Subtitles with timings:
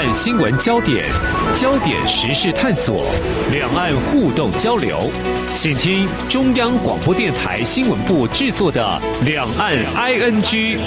[0.00, 1.04] 岸新闻焦点，
[1.54, 3.04] 焦点时事探索，
[3.52, 5.10] 两岸互动交流，
[5.54, 8.82] 请听中央广播电台新闻部制作的
[9.26, 10.78] 《两岸 ING》。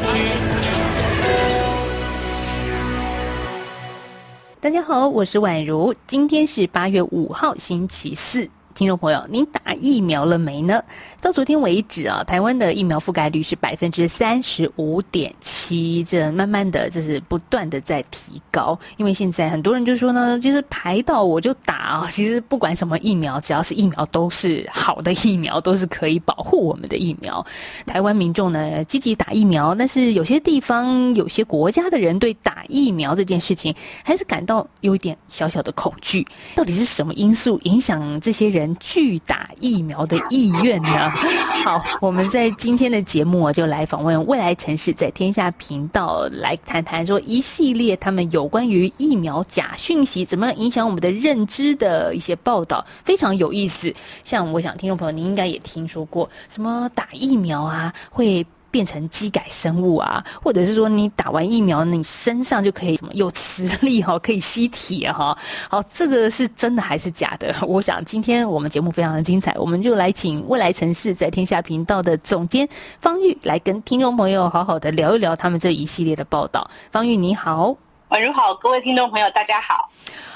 [4.59, 8.49] 大家好，我是宛如，今天是八月五号，星期四。
[8.75, 10.81] 听众朋友，您打疫苗了没呢？
[11.21, 18.77] 到昨天为止啊，台湾的疫苗覆盖率是百分之三十五点七，这慢慢的这是不断的在提高。
[18.97, 22.07] 因为现在很多人就说呢，就是排到我就打啊。
[22.09, 27.45] 其实不管什么疫苗，只要是疫苗都是好的疫苗，都是可以保护我们的疫苗。
[27.85, 36.25] 台湾民众呢积极打疫苗，但是有些地方、有些国家的人对打疫苗这件事情还是感到有一点小小的恐惧。
[36.55, 38.62] 到底是什么因素影响这些人？
[38.79, 41.09] 拒打疫苗的意愿呢？
[41.63, 53.93] 好，我们在今天的节目就来访问未来城市在天下频道来谈谈，说一系列他们有关于疫苗假讯息怎么样影响我们的认知的一些报道，非常有意思。
[54.23, 58.45] 像我想听众朋友，您应该也听说过什么打疫苗啊会。
[58.73, 65.37] 变成机改生物啊，或者是说你打完疫苗，你身上就可以什么有磁力哈，可以吸铁哈。
[65.69, 67.53] 好，这个是真的还是假的？
[67.67, 72.67] 我想今天我们节目非常的精彩，我们就来请未来城市在天下频道的总监
[72.99, 76.67] 方玉来跟听众朋友好好的聊一聊他们这一系列的报道。
[76.91, 77.77] 方玉你好，
[78.13, 79.89] 晚上好，各位听众朋友大家好。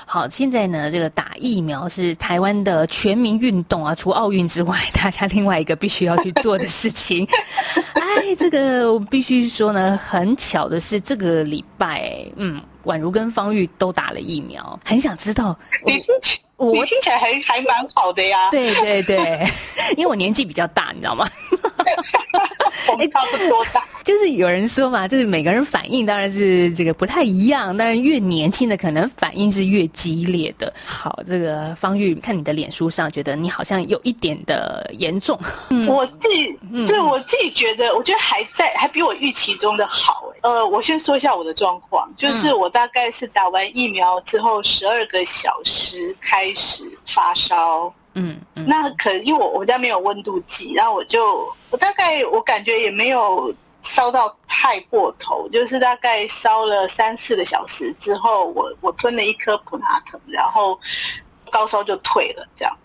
[0.03, 7.27] 好，现在呢，这个打疫苗是台湾的全民运动啊，除奥运之外，大家另外一个必须要去做的事情。
[7.93, 15.55] 哎，这个我必须说呢，很巧的是，这个礼拜，嗯，宛如跟方玉都打了疫苗，很想知道。
[16.55, 18.49] 我听起来还还蛮好的呀。
[18.49, 19.47] 对对对，
[19.95, 21.29] 因为我年纪比较大，你知道吗？
[22.95, 23.83] 哎，差不多大。
[24.03, 30.73] 就是有人说嘛，就是每个人反应当然是这个不太一样，但是越年轻的可能反应是越激烈的。
[30.85, 35.37] 好，这个方玉，看你的脸书上，觉得你好像有一点的严重。
[35.87, 40.31] 我自己，对我自己觉得，我觉得还在，还比我预期中的好。
[40.41, 47.93] 呃，我先说一下我的状况，就是我大概是打完疫苗之后十二个小时开始发烧。
[48.55, 60.79] 嗯，那可因为我我家没有温度计，然后我就我大概我感觉也没有烧到太过头，就是大概烧了三四个小时之后，我我吞了一颗普拿疼，然后
[61.51, 62.75] 高烧就退了，这样，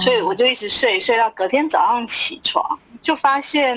[0.00, 3.76] 所以我就一直睡睡到隔天早上起床，就发现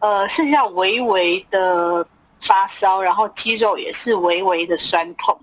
[0.00, 2.04] 呃剩下微微的
[2.40, 5.38] 发烧，然后肌肉也是微微的酸痛。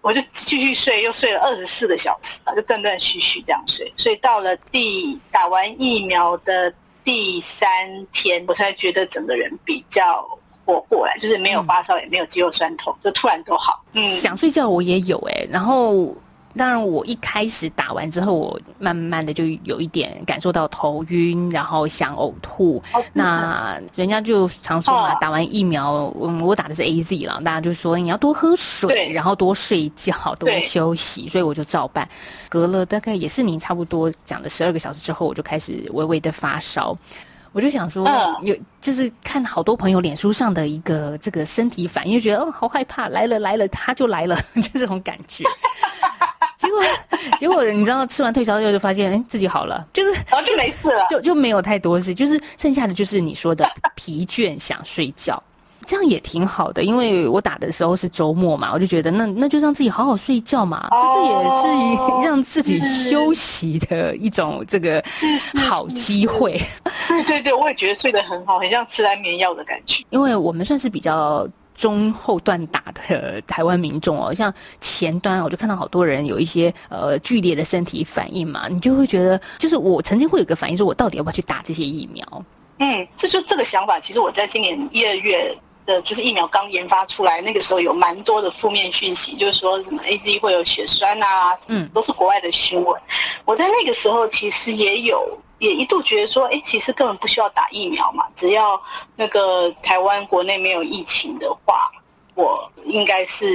[0.00, 3.92] 我就继续睡，又睡了二十四个小时啊，就断断续续这样睡。
[3.96, 6.72] 所以到了第打完疫苗的
[7.04, 7.68] 第三
[8.12, 10.26] 天，我才觉得整个人比较
[10.64, 13.84] 活过来，就是没有发烧，也没有肌肉酸痛，就突然都好。
[13.92, 16.14] 嗯，想睡觉我也有哎，然后。
[16.58, 22.82] 当然，我一开始打完之后，我慢慢的就有一点感受到头晕，然后想呕吐。
[23.12, 31.28] 那人家就常说嘛，打完疫苗，嗯，我打的是 A Z 了，大家就说你要多喝水，然后多睡觉，多休息。
[31.28, 32.06] 所以我就照办。
[32.48, 36.96] 隔了大概也是你差不多讲的十二个小时之后，我就开始微微的发烧。
[37.52, 38.06] 我就想说，
[38.42, 45.44] 有就是看好多朋友脸书上的一个这个身体反应，就觉得哦，好害怕，来了来了，他就来了， 就这种感觉。
[46.58, 46.82] 结果，
[47.38, 53.64] 结果你知道，吃完退烧药就发现，哎，自己好了，就是然后就没事了，就就没有太多事，就是剩下的就是你说的
[53.94, 55.40] 疲倦，想睡觉，
[55.86, 56.82] 这样也挺好的。
[56.82, 61.32] 因为我打的时候是周末嘛，我就觉得那那就让自己好好睡觉嘛，这也
[61.62, 65.00] 是让自己休息的一种这个
[65.70, 66.60] 好机会。
[67.06, 70.04] 对对对，我也觉得睡得很好，很像吃安眠药的感觉。
[70.10, 71.46] 因为我们算是比较。
[71.78, 82.44] 中后段打的台湾民众哦，像前端我就看到好多人有一些呃剧烈的身体反应嘛，你就会觉得，就是我曾经会有个反应，说我到底要不要去打这些疫苗？
[82.78, 85.56] 嗯，这就这个想法，其实我在今年一二月
[85.86, 93.00] 的，就是疫苗刚研发出来那个时候，有蛮多的负面讯息，就是说什么 A Z 会有血栓啊，嗯，都是国外的新闻。
[93.44, 95.38] 我在那个时候其实也有。
[95.58, 98.80] 也一度觉得说，哎，其实根本不需要打疫苗嘛，只要
[99.16, 101.90] 那个台湾国内没有疫情的话，
[102.34, 103.46] 我应该是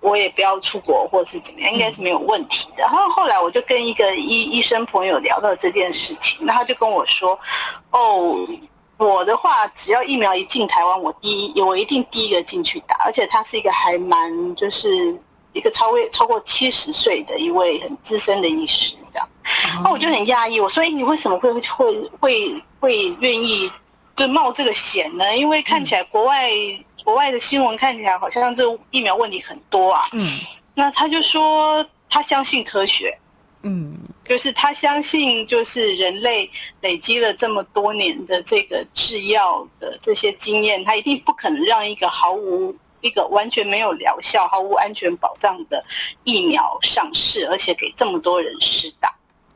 [0.00, 2.82] 我也不要出国或是怎么样，应该是没有问题的。
[2.82, 7.38] 然后后来我就跟一个医医生朋友聊到这件事情，那他就跟我说，
[7.90, 8.36] 哦，
[8.98, 15.18] 我的话只要疫苗一进台湾，我第一我一定第一个进去打，而且他是一个还蛮就是
[15.58, 19.28] 一个超过超过七十岁的一位很资深的医师这样。
[19.82, 23.70] 那我就很讶异，我说：“哎，你为什么会会会会愿意
[24.16, 25.36] 就冒这个险呢？
[25.36, 26.50] 因为看起来国外
[27.04, 30.02] 国外的新闻看起来好像这疫苗问题很多啊。
[30.12, 30.20] 嗯，
[30.74, 33.18] 那他就说他相信科学，
[33.62, 36.50] 嗯，就是他相信就是人类
[36.82, 45.84] 累积了这么多年的这个制药的这些经验，他一定不可能让一个毫无一个完全没有疗效、毫无安全保障的
[46.24, 49.14] 疫苗上市，而且给这么多人施打。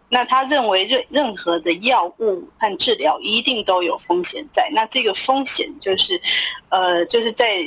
[0.09, 6.21] 那他认为任任何的药物和治疗一定都有风险在，那这个风险就是，
[6.69, 7.65] 呃，就是在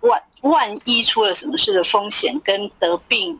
[0.00, 3.38] 万万一出了什么事的风险跟得病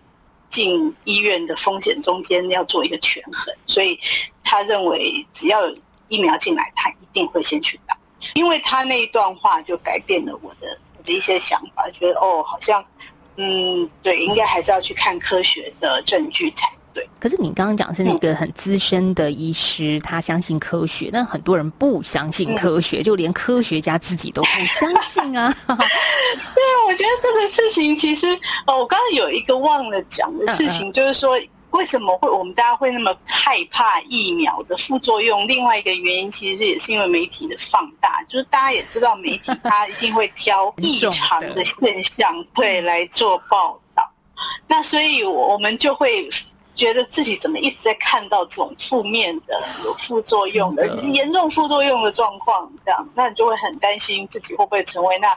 [0.49, 3.99] 进医院的风险中间要做一个权衡，所以
[4.43, 5.77] 他认为只要有
[6.09, 7.97] 疫苗进来，他一定会先去打。
[8.35, 12.85] 因为他那一段话就改变了我的的一些想法，觉得哦，好像
[13.37, 16.69] 嗯，对，应该还是要去看科学的证据才。
[16.95, 25.51] 对，可是你刚刚讲是那个很资深的医师，他相信科学，但很多人不相信科学，就连科学家自己都不相信啊。
[25.65, 28.27] 对啊，我觉得这个事情其实，
[28.67, 31.41] 哦，我刚刚有一个忘了讲的事情，就是说
[31.73, 35.47] 为什么会我们大家会那么害怕疫苗的副作用？
[35.47, 44.11] 另外一个原因其实也是因为媒体的放大，就是大家也知道媒体它一定会挑异常的现象对来做报道，
[44.67, 46.29] 那所以我们就会。
[46.75, 55.29] 觉得自己怎么一直在看到这种负面的、有副作用的、严重副作用的状况，这样，那你就会很担心自己会不会成为那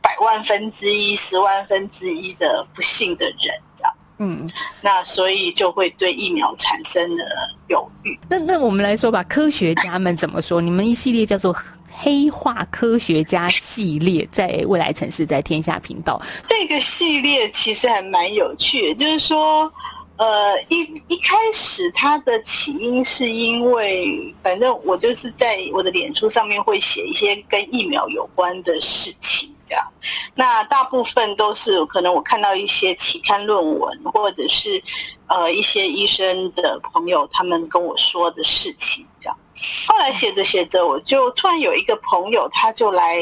[0.00, 3.89] 百万分之一、十万分之一的不幸的人，这样。
[4.20, 4.48] 嗯，
[4.80, 7.24] 那所以就会对疫苗产生了
[7.68, 8.16] 犹豫。
[8.28, 10.60] 那那我们来说吧，科学家们怎么说？
[10.60, 11.52] 你们一系列叫做
[11.90, 19.72] “黑化科学家”系列，在未来城市，在天下频道，这个系列其实还蛮有趣，就是说。
[20.20, 29.86] 呃，一一开始它的起因是因为，反正我就是在我的脸书上面会写一些跟疫苗有关的事情，这样。
[30.34, 34.82] 那大部分都是可能我看到一些期刊论文，或者是
[35.28, 39.38] 呃一些医生的朋友他们跟我说的事情，这样。
[39.86, 43.18] 后来写着写着，我就突然有一个朋友，他就来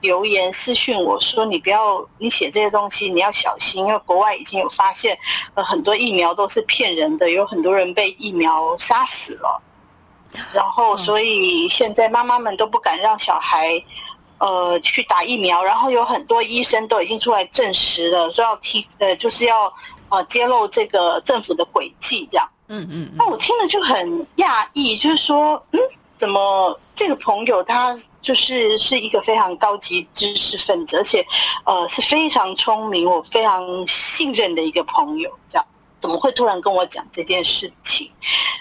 [0.00, 5.16] 留言私讯我说：“你不要，你写这些东西你要小心，因为国外已经有发现，
[5.52, 9.62] 呃，很多疫苗都是骗人的，有很多人被疫苗杀死了。
[10.54, 13.80] 然后，所以现在妈妈们都不敢让小孩，
[14.44, 15.62] 呃，去打疫苗。
[15.64, 19.72] 然后有很多医生都已经出来证实了，说要提，呃，就是要
[20.10, 25.78] 呃揭露这个政府的诡计，这样。”嗯嗯，那我听了就很讶异，就是说，嗯，
[26.16, 31.26] 怎么这个朋友他就是是一个非常高级知识分子，而且，
[31.64, 35.66] 呃，是非常聪明，我非常信任的一个朋友，这样
[36.04, 38.10] 怎么会突然跟我讲这件事情？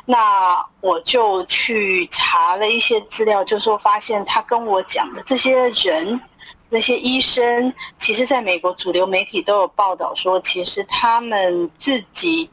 [0.06, 6.22] 那我就去查了一些资料，就说发现他跟我讲的这些人，
[6.70, 12.50] 那些医生，其实在美国主流媒体都有报道说，其实他们自己。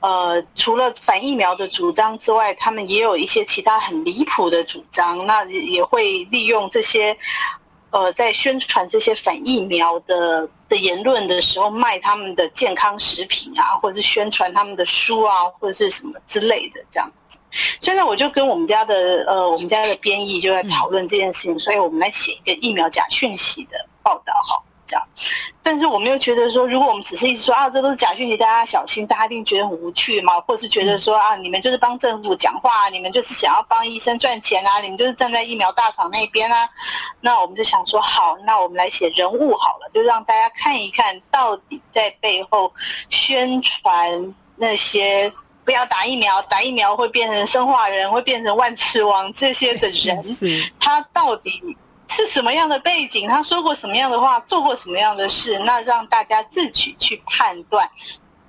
[0.00, 5.24] 呃，除了反疫苗的主张之外，他们也有一些其他很离谱的主张。
[5.26, 7.16] 那也会利用这些，
[7.92, 17.38] 呃，在宣传这些反疫苗的的言论的时候，卖他们的健康食品啊，或者是宣传他们的书啊，或者是什么之类的这样子。
[17.80, 18.94] 所以呢我就跟我们家的
[19.28, 23.72] 呃，我们家的编译就在讨论这件事情，所以我们来写一个疫苗假讯息的
[24.02, 24.61] 报道哈。
[25.64, 36.68] 但是我们又觉得说，如果我们只是一直说啊，这都是假讯息，大家小心，大家一定觉得很无趣嘛，或是觉得说啊，你们就是帮政府讲话，你们就是想要帮医生赚钱啊，你们就是站在疫苗大厂那边啊。
[37.20, 42.72] 那我们就想说，好，那我们来写人物好了，就让大家看一看到底在背后
[43.08, 45.32] 宣传那些
[45.64, 50.20] 不要打疫苗，打疫苗会变成生化人，会变成万磁王这些的 人，
[50.80, 51.76] 他到底。
[52.14, 53.26] 是什么样的背景？
[53.26, 55.58] 他说过什么样的话，做过什么样的事？
[55.60, 57.90] 那让大家自己去判断，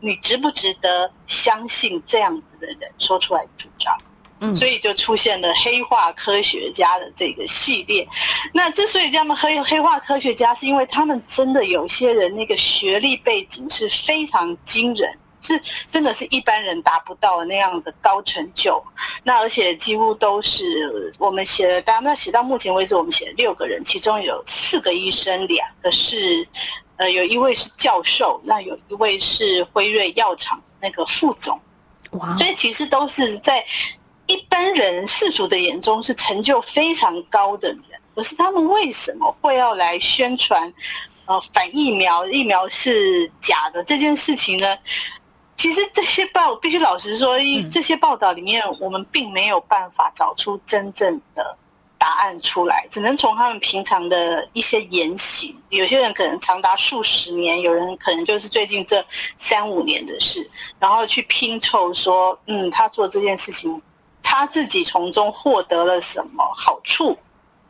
[0.02, 3.98] 你值不值得相信这样子的人说出来主张。
[4.42, 8.06] 嗯，所以就出现了黑化科学家的这个系列。
[8.54, 15.10] 那之所以这样黑黑化科学家，是因为他们真的有些人那个学历背景是非常惊人。
[15.44, 18.82] 是，真的是一般人达不到的那样的高成就。
[19.24, 26.48] 那而且几乎都是我们写的，大家写到目前为止，我们写了六个人，其中有四个医生，两个是，
[26.96, 31.60] 呃，有一位是教授，那有一位是辉瑞药厂那个副总。
[32.12, 32.36] 哇！
[32.38, 33.66] 所以其实都是在
[34.28, 37.82] 一般人世俗的眼中是成就非常高的人。
[38.16, 40.72] 可是他们为什么会要来宣传，
[41.26, 44.78] 呃，反疫苗，疫苗是假的这件事情呢？
[45.56, 47.38] 其实这些报必须老实说，
[47.72, 51.58] 这些报道里面我们并没有办法找出真正的。
[52.06, 55.56] 答案出来，只能从他们平常的一些言行。
[55.70, 59.02] 有些人可能长达数十年，有人可能就是最近这
[59.38, 63.82] 三五年的事，然后去拼凑说，嗯，他做这件事情，
[64.22, 67.18] 他自己从中获得了什么好处，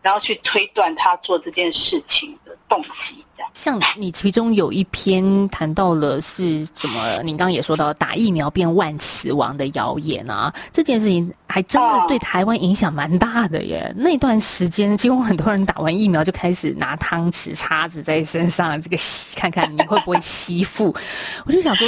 [0.02, 2.36] 然后去推断他做这件事情
[2.82, 3.25] 的动机。
[3.36, 7.22] 这样，像你其中有一篇谈到了是什么？
[7.24, 11.34] 您刚刚也说到打疫苗变万磁王的谣言啊，这件事情。
[11.46, 13.94] 还真的对台湾影响蛮大的耶！
[13.96, 20.92] 那段时间，几乎很多人打完疫苗就开始拿汤匙、叉子在身上这个吸，看看你会不会吸附。
[21.46, 21.88] 我就想说，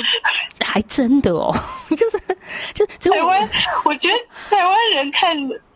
[0.63, 1.51] 还真的哦，
[1.97, 2.21] 就是
[2.99, 3.49] 就台湾，
[3.85, 4.15] 我觉得
[4.55, 5.35] 台湾人看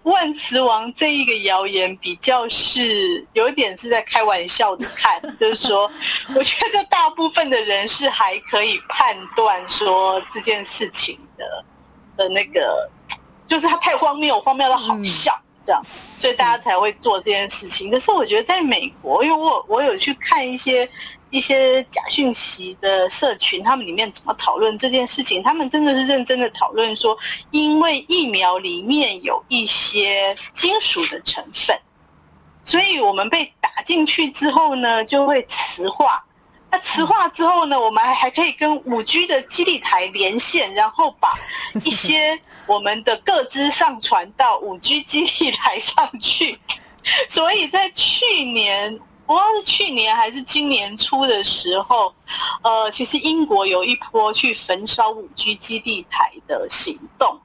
[0.09, 5.89] 万磁王这一个谣言，比较是有点是在开玩笑的看， 就是说，
[6.35, 11.65] 我觉得大部分的人是还可以判断说这件事情的
[12.17, 12.89] 的那个。
[13.47, 15.35] 就是他太荒谬，荒谬到好笑，
[15.65, 17.89] 这样，所以大家才会做这件事情。
[17.89, 20.87] 可是我觉得在美国，因为我我有去看一些
[21.29, 27.17] 一些假讯息的社群，他们里面怎么讨论这件事情，他们真的是认真的讨论说，
[27.51, 31.79] 因为疫苗里面有一些金属的成分，
[32.63, 36.23] 所以我们被打进去之后呢，就会磁化。
[36.71, 37.79] 那磁化之后呢？
[37.79, 41.33] 我们还还可以跟五 G 的基地台连线，然后把
[41.83, 46.59] 一些我们的各资上传到五 G 基地台上去。
[47.27, 52.11] 所以在去年，不知道是去年还是今年初的时候，
[52.63, 57.39] 呃，其实英国有一波去焚烧五 G 基地台的行动，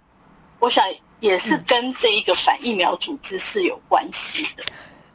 [0.60, 0.82] 我想
[1.20, 4.64] 也是跟这一个反疫苗组织是有关系的。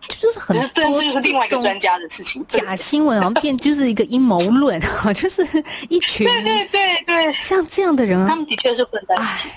[0.09, 2.45] 就是很多，这就是另外一个专家的事情。
[2.47, 5.43] 假新闻好像变就是一个阴谋论啊，就是
[5.89, 9.49] 一群对对对对，像这样的人，他们的确是混在一起。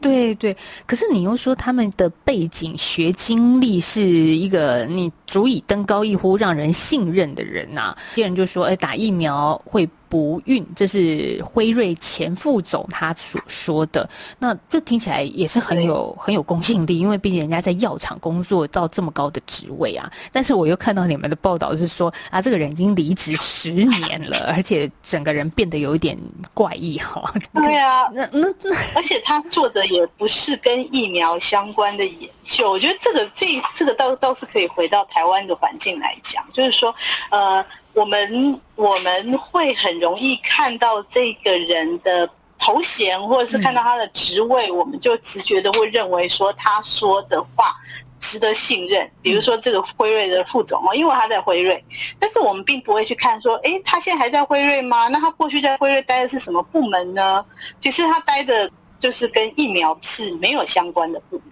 [0.00, 0.56] 对对。
[0.86, 7.96] 可是你又说他们的背景学经历是一个你足以登高一呼、让人信任的人呐。
[8.14, 9.88] 有些人就说，哎，打疫苗会。
[10.10, 14.06] 不孕，这是辉瑞前副总他所说的，
[14.40, 20.10] 那这听起来也是很有很有公信力，因为毕竟人家在药厂工作到这么高的职位啊。
[20.32, 26.18] 但是我又看到你们的报道是说啊，这个人已经离职十年了，而且整个人变得有一点
[26.52, 27.32] 怪异哈。
[27.54, 36.92] 对啊，那那那， 而且他做的也不是跟疫苗相关的研究，我觉得这个这这个倒倒是可以回到台湾的环境来讲，就是说
[37.30, 37.64] 呃。
[38.00, 42.26] 我们我们会很容易看到这个人的
[42.58, 47.76] 头衔，或者是看到他的职位，我们就直觉的会认为说他说的话
[48.18, 49.10] 值得信任。
[49.20, 51.84] 比如说这个辉瑞的副总哦，因为他在辉瑞，
[52.18, 55.08] 但是我们并不会去看说，哎，他现在还在辉瑞吗？
[55.08, 57.44] 那他过去在辉瑞待的是什么部门呢？
[57.82, 61.44] 其实他待的就是跟疫苗是没有相关的部门。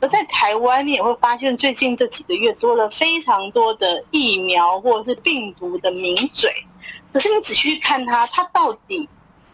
[0.00, 6.52] 而在台湾，你也会发现，最近这几个月多了非常多的疫苗或者是病毒的名嘴。
[7.12, 9.08] 可是你仔细看它，它到底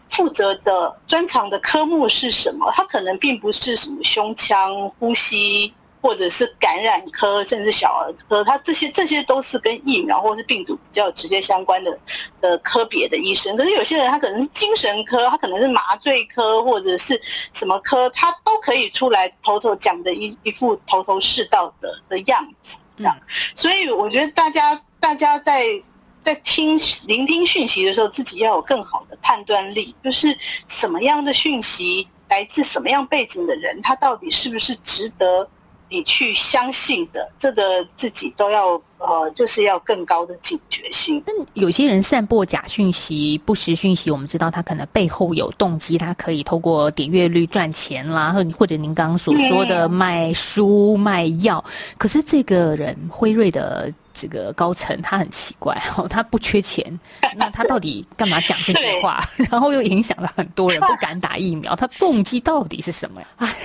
[0.07, 2.71] 负责的专长的科目是什么？
[2.75, 5.73] 它可能并不是什么胸腔呼吸。
[6.05, 11.97] 或者是感染科，甚至小儿科，他这些这些都是跟疫苗或是病毒比较直接相关的
[12.39, 13.57] 的科别的医生。
[13.57, 17.19] 可是有些人他可能是精神科，他可能是麻醉科或者是
[17.53, 22.77] 什么科，他都可以出来头头讲的一一副头头是道的的样子。
[22.99, 23.17] 这样，
[23.55, 25.65] 所以我觉得大家大家在
[26.23, 35.49] 在听聆听讯息的时候，自己要有更好的判断力，就是什么样的讯息来自什么样背景的人，他到底是不是值得。
[35.89, 37.61] 你去相信的，这个
[37.95, 41.21] 自己都要呃，就是要更高的警觉性。
[41.25, 51.63] 那有些人散播假讯息、不实讯息，我们知道他可能背后有动机，他可以透过点阅率赚钱啦，或或者您刚刚所说的卖书卖药。
[51.97, 56.99] 可是这个人辉瑞的这个高层，他很奇怪哦，他不缺钱，
[57.35, 59.23] 那他到底干嘛讲这些话？
[59.51, 63.27] 然后又影响了很多人不敢打疫苗，他动机到底是什么呀？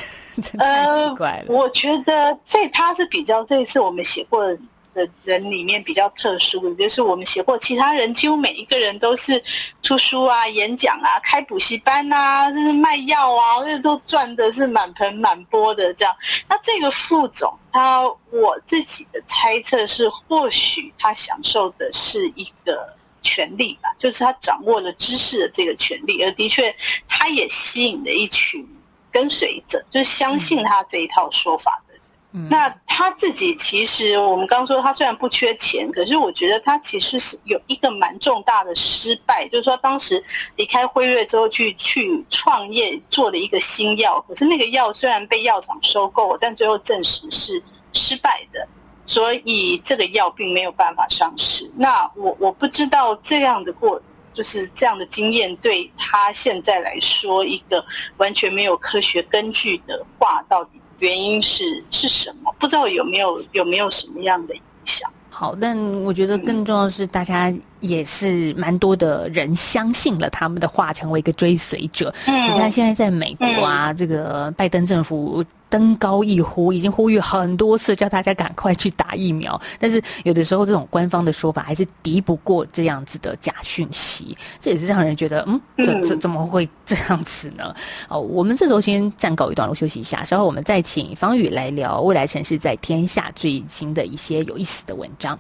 [0.59, 0.85] 哎。
[0.85, 1.17] 呃，
[1.47, 4.45] 我觉得这他是比较这一次我们写过
[4.93, 9.43] 的人里面比较特殊的，就是我们写过其他人几乎每一个人都是
[9.83, 16.15] 出书啊、演讲啊、开补习班啊，就是卖药啊，这都赚的是满盆满钵的这样。
[16.49, 22.93] 那这个副总，他我自己的猜测是，或许他享受的是一个
[23.23, 26.75] 权利吧，就是他掌握了知识的这个权利，而的确
[27.07, 28.67] 他也吸引了一群。
[29.11, 40.23] 跟随者就是相信他这一套说法的人，那他自己其实我们刚刚说他虽然不缺钱，可是我觉得他其实是有一个蛮重大的失败，就是说当时
[40.57, 47.63] 离开辉瑞之后去去创业做了一个新药，可是那个药虽然被药厂收购，但最后证实是
[47.93, 48.67] 失败的。
[49.07, 51.69] 所以这个药并没有办法上市。
[51.75, 54.01] 那我我不知道这样的过，
[54.33, 57.85] 就是这样的经验对他现在来说，一个
[58.17, 62.55] 完全没有科学根据的话，到底原因是是什么？
[62.59, 65.13] 不知道有没有有没有什么样的影响？
[65.31, 72.13] 好，但我觉得更重要的是，大家也是蛮多的人相信了他们的话，成为一个追随者。
[72.27, 75.45] 你看，现在在美国啊，这个拜登政府。
[75.71, 79.59] 登高一呼，已经呼吁很多次，叫大家赶快去打疫苗。
[79.79, 87.73] 但是有的时候，这种官方的说法还是敌不过这样子的假讯息，这也是让人觉得，嗯，怎怎怎么会 这样子呢？
[88.09, 95.39] 哦，我们这时候先暂告一段落，休息一下，稍后我们再请方宇来聊未来城市在天下最新的一些有意思的文章。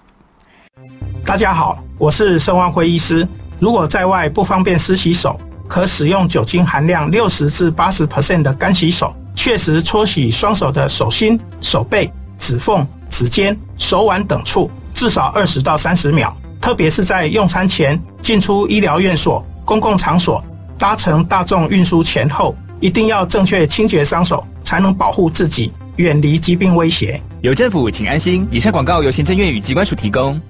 [1.31, 3.25] 大家好，我是盛万辉医师。
[3.61, 9.15] 如果在外不方便湿洗手，可使用酒精含量六十至八十 percent 的干洗手。
[9.37, 16.37] 确实搓洗双手的手心、手背、指缝、指尖、手腕等处，至少二十到三十秒。
[16.61, 20.45] 特别是在用餐前、进出医疗院所、公共场所、
[20.77, 27.23] 搭乘大众运输前后，一定要正确清洁双手，才能保护自己，远离疾病威胁。
[27.41, 28.49] 有政府，请安心。
[28.51, 30.41] 以上广告由行政院与机关署提供。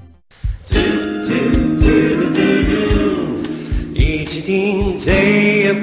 [4.40, 5.11] 一起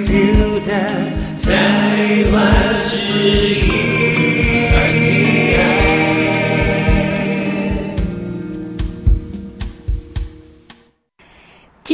[0.07, 3.96] 听台湾之音。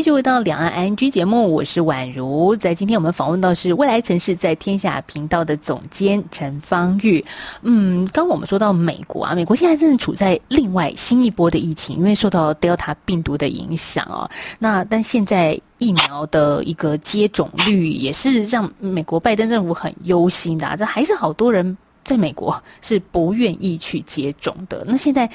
[0.03, 2.53] 续回到两岸 I N G 节目，我是宛如。
[2.57, 7.23] 在今天我们访问到是未来城市在天下频道的总监陈芳玉。
[7.61, 14.29] 嗯，刚我们说到美国啊，美国现在正处在另外新一波的疫情，因为受到 Delta 病毒的影响哦。
[14.59, 24.83] 那但现在疫苗的一个接种率也是让美国拜登政府很忧心的，这还是好多人在美国是不愿意去接种的。
[24.85, 25.29] 那现在。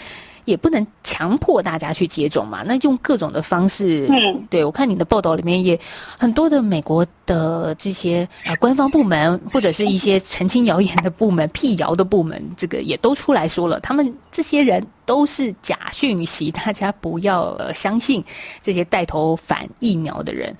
[0.48, 4.06] 也不能强迫大家去接种嘛，那用各种的方式。
[4.10, 5.78] 嗯，对我看你的报道里面也
[6.18, 18.24] 很多的美国的这些呃官方部门或者是一些澄清谣言的部门、辟谣的部门，这个也都出来说了，他们这些人都是假讯息，大家不要相信
[18.62, 20.56] 这些带头反疫苗的人。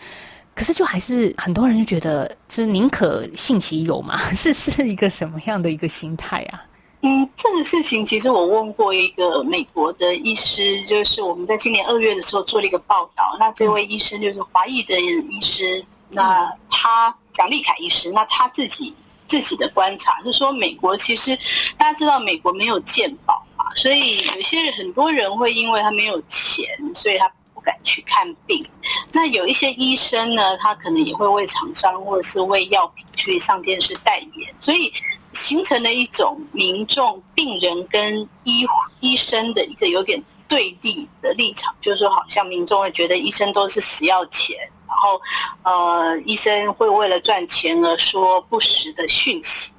[0.55, 4.19] 可是就还是很多人就觉得，就是宁可信其有嘛？
[4.35, 6.61] 是是一个什么样的一个心态啊？
[7.01, 13.37] 嗯，这个事情其实我问过一个美国的医师，就是我们在今年二月的时候做了一个报道。
[13.39, 18.93] 那这位医生就是华裔的医师，那他蒋立凯医师，那他自己
[19.29, 21.39] 自己的观察是说，美国其实
[21.77, 28.67] 大家知道美国没有健保嘛，所以有些人很多人会因为他没有钱，所以他不敢去看病。
[29.13, 34.93] 那有一些医生呢，他可能也会为厂商或者是为药品去上电视代言，所以。
[35.39, 38.67] 形成了一种民众、病人跟医
[38.99, 45.21] 医生的一个有点对立的立场，就是说，好像民众会觉得医生都是死要钱，然后，
[45.63, 49.71] 呃，医生会为了赚钱而说不实的讯息，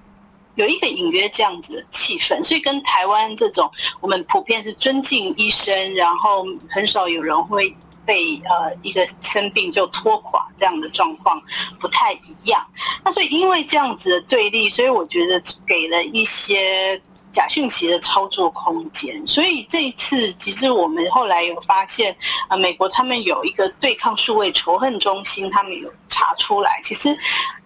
[0.56, 3.70] 有一个隐约这样子的气氛，所以跟台湾这种
[4.00, 7.76] 我们普遍是尊敬医生，然后很少有人会。
[8.10, 11.40] 被呃一个生病就拖垮这样的状况
[11.80, 12.66] 不太一样，
[13.06, 17.00] 那所以因为这样子的对立，所以我觉得给了一些
[17.32, 19.26] 假讯息的操作空间。
[19.26, 22.16] 所以这一次其实我们后来有发现，
[22.48, 27.18] 啊，美国他们有一个对抗数位仇恨中心，他们有查出来，其实。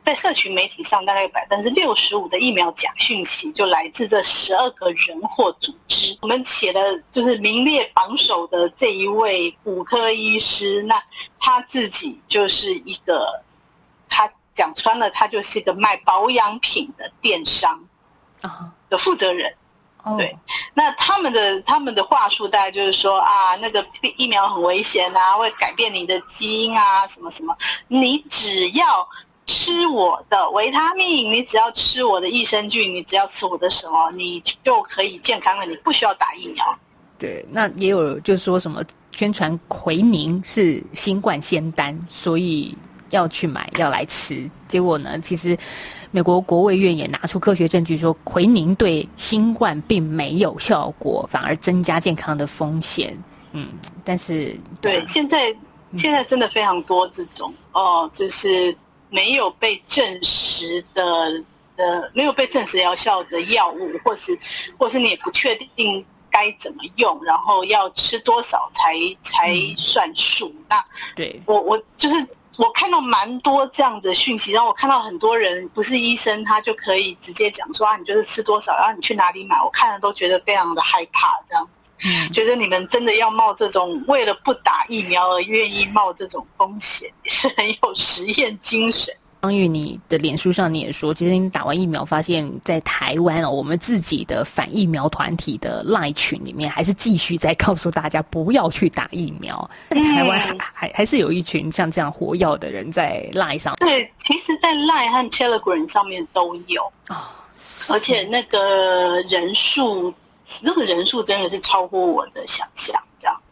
[0.03, 6.17] 在社群媒体上，大概有百分之六十五的疫苗假讯息就来自这十二个人或组织。
[6.21, 11.01] 我们写的就是名列榜首的这一位骨科医师，那
[11.39, 13.41] 他自己就是一个，
[14.09, 17.87] 他讲穿了，他就是一个卖保养品的电商
[18.41, 19.53] 啊的负责人。
[20.17, 20.37] 对，
[20.73, 23.85] 那他们的他们的话术大概就是说啊，那个
[24.17, 29.07] 疫苗很危险啊，会改变你的基因啊，什么什么，你只要。
[29.45, 35.65] 吃我的维他命，你只要吃我的益生菌，你只要吃我的什么，你就可以健康了。
[35.65, 36.79] 你不需要打疫苗。
[37.19, 42.73] 对，那也有就是说什么宣传奎宁是新冠仙丹，所以
[43.09, 44.49] 要去买要来吃。
[44.65, 45.57] 结果呢，其实
[46.13, 53.21] 美国国卫院也拿出科学证据说，奎宁对新冠并没有效果，反而增加健康的风险。
[53.51, 53.67] 嗯，
[54.05, 55.53] 但是对现在
[55.97, 58.73] 现在真的非常多这种哦，就是。
[59.15, 61.03] 没有被证实的
[61.75, 64.35] 呃，没有被证实疗效的药物，或是
[64.75, 70.51] 或是你也不确定该怎么用，然后要吃多少才才算数。
[70.67, 70.83] 那
[71.15, 81.69] 对我我就是我看到蛮多这样的讯息，然后我看到很多人不是医生，他就可以直接讲说啊，你就是吃多少，然后你去哪里买，我看了都觉得非常的害怕这样子。
[82.33, 89.15] 觉得你们真的要冒这种为了不打疫苗而愿意冒这种风险，也是很有实验精神。
[89.43, 99.69] 方玉，你的脸书上你也说，其实你打完疫苗，发现在台湾哦，我们自己的反疫苗团体的赖群里面，还是继续在告诉大家不要去打疫苗。
[99.89, 103.75] 台湾还还还是有一群像这样活跃的人在赖上。
[103.81, 107.17] 对，其实，在赖和 Telegram 上面都有哦，
[107.89, 110.13] 而且那个人数，
[110.63, 112.97] 那个人数真的是超乎我的想象。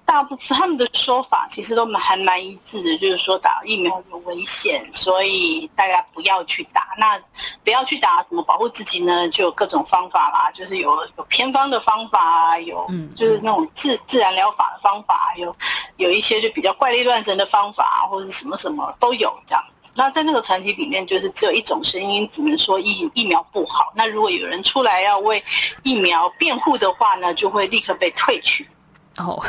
[0.05, 6.89] 大部分他们的说法其实都蛮还蛮一致的，就是说打疫苗有危险，所以大家不要去打。
[6.97, 7.17] 那
[7.63, 9.29] 不要去打，怎么保护自己呢？
[9.29, 12.85] 就有各种方法啦，就是有有偏方的方法，有
[13.15, 15.55] 就是那种自自然疗法的方法，有
[15.95, 19.63] 有一些就比较怪力乱神的方法，或者什么什么都有这样。
[19.93, 23.91] 那在那个团体里面，就是只有一种声音，只能说疫疫苗不好。
[23.93, 25.43] 那如果有人出来要为
[25.83, 28.67] 疫苗辩护的话呢，就会立刻被退去。
[29.17, 29.43] 哦，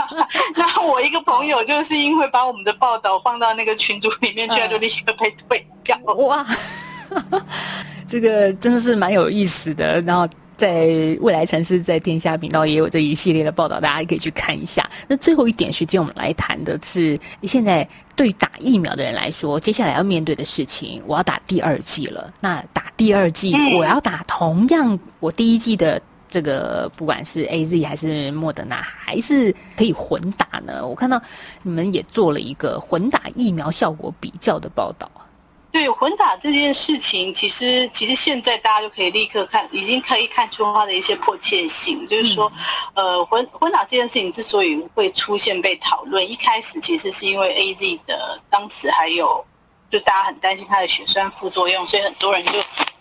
[0.56, 5.96] 那我一个朋友就是因为把我们的报道放到那个群组里面去，就立刻被退掉。
[6.14, 6.46] 哇，
[8.08, 10.00] 这个真的是蛮有意思的。
[10.00, 10.86] 然后在
[11.20, 14.88] 未来城市在天下频道也有这一系列的报道，大家可以去看一下。
[15.06, 21.02] 那最后一点时间，我们来谈的是现在对打疫苗的人来说，接下来要面对的事情。
[21.06, 26.00] 我要打第二季了，那打第二季，我要打同样我第一季的。
[26.32, 30.84] 这个不管是 A Z 还是莫德纳，还是可以混打呢？
[30.86, 31.20] 我看到
[31.62, 35.20] 你们也做了一个混打疫苗效果比较的报道啊。
[35.70, 42.08] 对，混打这件事情，其实其实现在大家就可以立刻看，已经可以看出它的一些迫切性。
[42.08, 42.50] 就是说，
[42.94, 49.44] 呃，混混打这件事情之所以会出现被讨论，一开始其实是因为 A Z 的当时还有，
[49.90, 52.52] 就大家很担心它的血栓副作用，所以很多人就。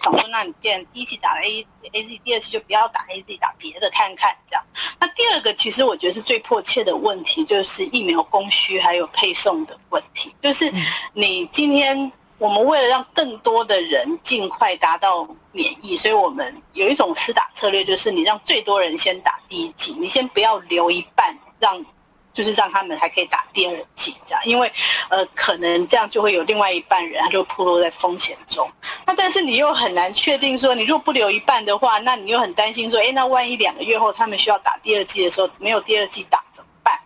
[0.04, 4.64] 想说，那你既然第一期打了 A A Z，第二期就不要打 A Z，打别的看看这样。
[5.00, 10.36] 那第二个，其实我觉得是最迫切的问题，就是疫苗供需还有配送的问题。
[10.42, 10.72] 就是
[11.14, 21.86] 你今天我们为了让更多的人尽快达到免疫，所以我们有一种施打策略，就是你让最多人先打第一剂，你先不要留一半让。
[22.34, 24.72] 就是让他们还可以打第二剂，这样，因为，
[25.10, 28.70] 呃，可能这样就会有另外一半人他就暴露在风险中。
[29.06, 36.98] 那但是你又很难确定说，你如果不留一半的话，那你又很担心说，哎，那万一两个月后他们需要打第二剂的时候，没有第二剂打怎么办？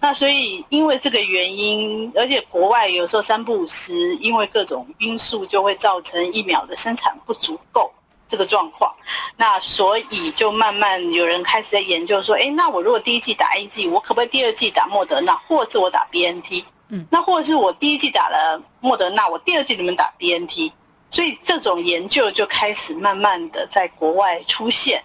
[0.00, 7.92] 那所以因为这个原因，而且国外有时候三不五时，因为各种因素就会造成疫苗的生产不足够。
[8.28, 8.94] 这个状况，
[9.36, 16.64] 那所以就慢慢有人开始在研究说，哎，那我如果第一季打 A G，我可不可以第二季打莫德纳，或者我打 B N T？
[16.90, 20.72] 嗯，那或者是我第一季打了莫德纳，我第二季里面打 B N T？
[21.10, 25.02] 所以这种研究就开始慢慢的在国外出现。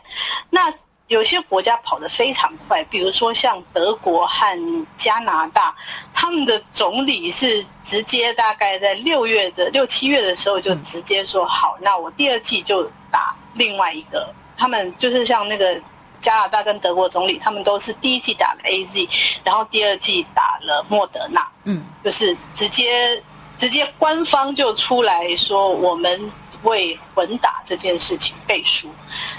[0.49, 0.73] 那
[1.07, 5.75] 有些国家跑得非常快，比如说像德国和加拿大，
[6.13, 12.91] 他们的总理是直接大概在六月的六七月的时候就直接说好，那我第二季就。
[13.13, 15.79] 打另外一个，他们就是像那个
[16.19, 19.07] 加拿大跟德国总理，他们都是第一季打了 A Z，
[19.43, 23.21] 然后第二季打了莫德纳，嗯，就是直接
[23.59, 26.31] 直接官方就出来说我们
[26.63, 28.89] 为混打这件事情背书。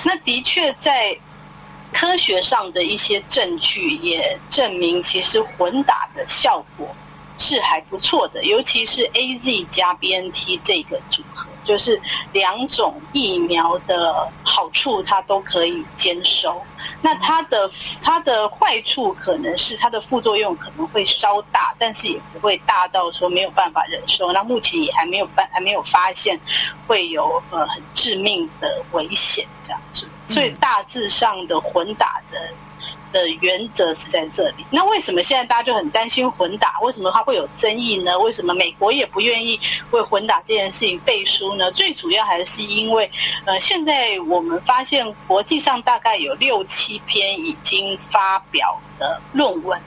[0.05, 1.18] 那的确在
[1.92, 6.88] 科学上的一些证据也证明，其实混打的效果
[7.38, 11.49] 是还不错的，尤其是 A Z 加 B N T 这个组合。
[11.64, 11.99] 就是
[12.35, 16.61] 两种疫苗的好处，它都可以兼收。
[17.01, 17.70] 那它的
[18.03, 24.31] 它的坏处可能是它的副作用可能会稍大，但是也不会大到说没有办法忍受。
[24.31, 26.38] 那目前也还没有办还没有发现
[26.87, 30.07] 会有呃很致命的危险这样子。
[30.29, 32.38] 所以大致上的混打的。
[33.14, 34.66] 的原则是在这里。
[34.70, 36.81] 那为什么现在大家就很担心混打？
[36.83, 38.18] 为什么它会有争议呢？
[38.18, 39.59] 为什么美国也不愿意
[39.92, 41.70] 为混打这件事情背书呢？
[41.70, 43.09] 最主要还是因为，
[43.44, 49.81] 呃，现在我们发现国际上大概有六七篇已经发表的论文。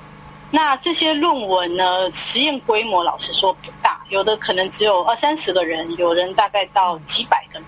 [0.49, 7.59] 那这些论文呢，实验规模老实说不大，有的可能只有二三十个人，有人大概到几百个。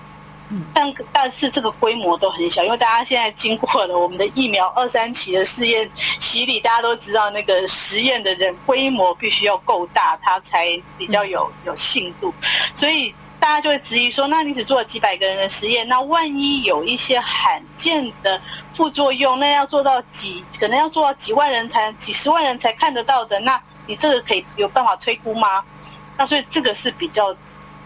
[0.74, 12.34] 但但是这个规模都很小，因为大家现在经过了我们的疫苗二三期的试验洗礼，大家都知道那个实验的人规模必须要够大，它才比较有有信度。
[12.76, 18.42] 所以大家就会质疑说：那你只做了几百个人的实验，那万一有一些罕见的
[18.74, 25.64] 副作用，那要做到几可能要做到几万人才、几十万人才看得到的，那你这个可以有办法推估吗？
[26.18, 27.36] 那所以这个是比较。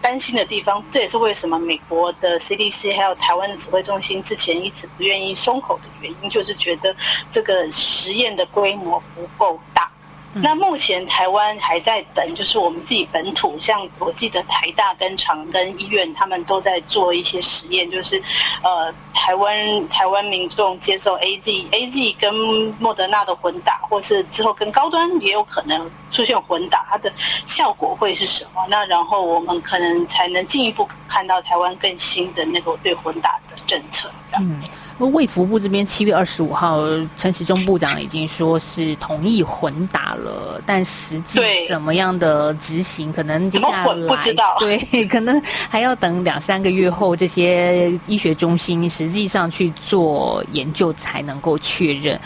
[0.04, 6.94] 担心的地方，这也是为什么美国的 CDC 还有台湾的指挥中心之前一直不愿意松口的原因，就是觉得
[7.32, 9.90] 这个实验的规模不够大。
[10.36, 18.22] 那目前台湾还在等，就是我们自己本土，像我记得台大跟长庚医院，他们都在做一些实验，就是
[18.64, 22.34] 呃，台湾台湾民众接受 A Z A Z 跟
[22.80, 27.14] 莫德纳的混打，或是之后跟高端也有可能出现混打，它的
[27.46, 28.66] 效果会是什么？
[28.70, 33.40] 那然后我们可能才能进一步看到台湾更新的那个对混打
[33.74, 34.70] 政策，这样子。
[35.00, 36.80] 卫福部这边七月二十五号，
[37.18, 52.18] 陈时中部长已经说是同意混打了，但实际怎么样的执行，可能接下来不知道，对， 可能还要等两三个月后，这些医学中心实际上去做研究才能够确认。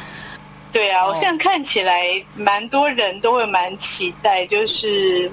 [0.71, 2.03] 对啊，我现在看起来
[2.35, 5.31] 蛮多人都会蛮期待，就是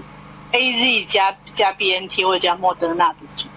[0.53, 3.48] A Z 加加 B N T 或者加莫德纳的组。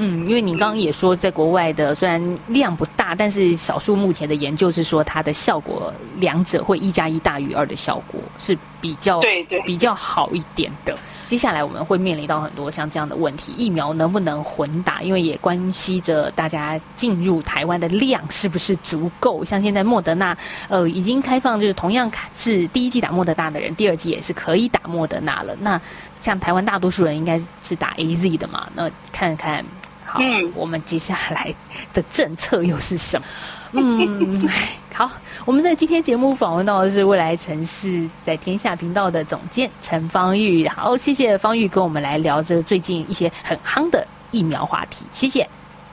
[0.00, 10.96] 嗯，因为你刚刚也说，在国外的虽然量不大，但是少数目前的研究是说它的效果，两者会一加一大于二的效果是比较对对比较好一点的。
[11.26, 15.02] 接下来我们会面临到很多像这样的问题，疫苗能不能混打？
[15.02, 19.44] 因为也关系着大家进入台湾的量是不是足够。
[19.44, 20.36] 像现在莫德纳，
[20.68, 25.54] 呃，已经开放，就是同样是第一季打莫德纳的人，第二季也是可以打莫德纳了。
[25.60, 25.80] 那
[26.20, 28.68] 像台湾大多数人应该是打 A Z 的嘛？
[28.76, 29.64] 那看看。
[30.08, 30.18] 好，
[30.54, 31.54] 我们接下来
[31.92, 33.26] 的政策又是什么？
[33.72, 34.48] 嗯，
[34.94, 35.10] 好，
[35.44, 40.66] 我们在今天节目访问到的是未来城市在天下频道的总监陈方玉。
[40.66, 45.04] 好，谢谢方玉跟我们来聊这最近一些很夯的疫苗话题。
[45.12, 45.46] 谢谢，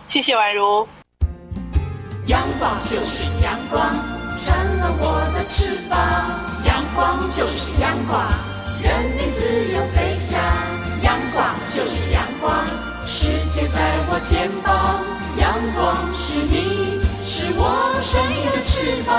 [0.07, 0.87] 谢谢宛如。
[2.27, 3.93] 阳光就是阳光，
[4.39, 5.99] 成了我的翅膀。
[6.65, 8.25] 阳光就是阳光，
[8.81, 10.39] 人民自由飞翔。
[11.03, 12.94] 阳光就是阳光。
[13.17, 15.01] 世界在我肩膀，
[15.39, 19.15] 阳光是你，是我生命的翅膀。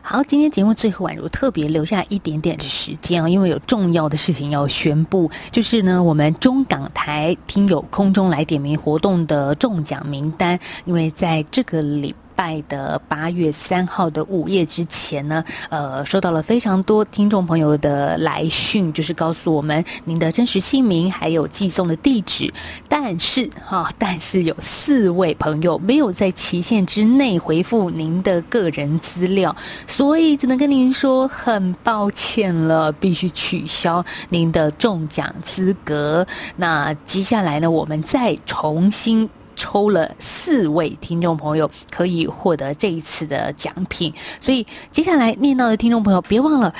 [0.00, 12.12] 好，今天节目最后，宛如特别留下一点点的时间啊，因为有重要的事情要宣布，就是呢，我们中港台听友空中来点名活动的中奖名单，因为在这个礼。
[12.12, 22.52] 拜拜的八月三号的午夜之前呢，呃，收到了非常多听众朋友的来讯，就是告诉我们您的真实姓名还有寄送的地址。
[22.88, 29.54] 但是哈，但是有四位朋友没有在期限之内回复您的个人资料，
[29.88, 36.24] 所以只能跟您说很抱歉了，必须取消您的中奖资格。
[36.54, 39.28] 那接下来呢，我们再重新。
[39.58, 46.72] 抽了四位听众朋友可以获得这一次的奖品，所以接下来念到的听众朋友别忘了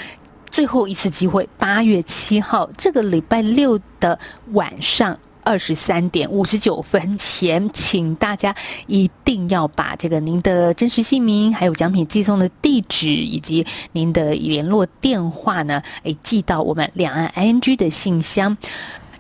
[0.49, 4.17] 最后一次机会，八月七号这个礼拜六的
[4.53, 8.55] 晚上二十三点五十九分前，请大家
[8.87, 18.57] 一定要把这个您的真实姓名、还有奖品寄送的地址以及您的联络电话呢，诶，寄到我们两岸 i n g 的信箱。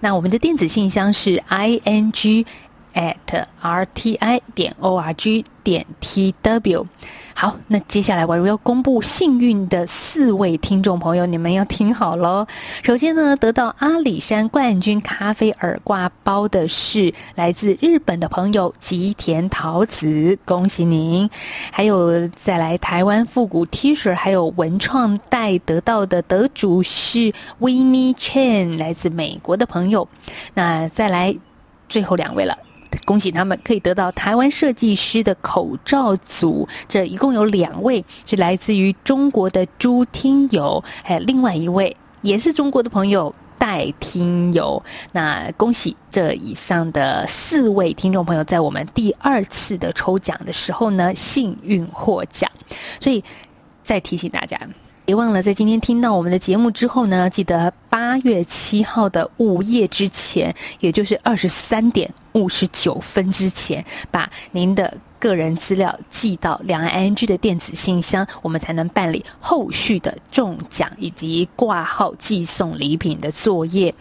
[0.01, 2.47] 那我们的电子信箱是 i n g。
[2.94, 6.87] At r t i 点 o r g 点 t w，
[7.35, 12.46] 好，那接下来我要公布幸运的四位听众朋友，你们要听好喽。
[12.83, 21.29] 首先呢，得到阿里山冠军咖啡耳挂包的是来自日本的朋友吉田桃子，恭喜您。
[21.70, 30.09] 还有再来台湾复古 T 恤还有文创袋得到的得主是 Winnie Chen，来自美国的朋友。
[30.55, 31.37] 那再来
[31.90, 32.57] 最后两位了。
[33.04, 44.82] 恭喜他们可以得到台湾设计师的口罩组，这一共有两位是来自于中国的朱听友，还有另外一位也是中国的朋友戴听友。
[45.12, 52.50] 那恭喜这以上的四位听众朋友，在我们第二次的抽奖的时候呢，幸运获奖。
[53.00, 53.24] 所以
[53.82, 54.58] 再提醒大家。
[55.09, 73.94] 别忘了，在今天听到我们的节目之后呢，记得八月七号的午夜之前，也就是二十三点五十九分之前，把您的个人资料寄到两岸 ING 的电子信箱，我们才能办理后续的中奖以及挂号寄送礼品的作业。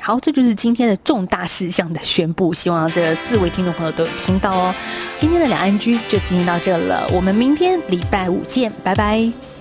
[0.00, 4.72] 好，这就是今天的重大事项的宣布，希望这四位听众朋友都有听到哦。
[5.16, 9.53] 今天的两岸居就进行到这了，我们明天礼拜五见，拜拜。